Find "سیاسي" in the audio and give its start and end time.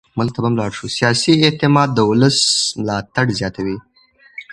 0.97-1.31